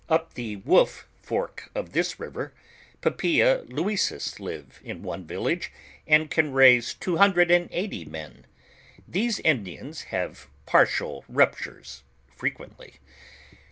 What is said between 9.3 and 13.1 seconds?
Indians have partial ruptures frequently.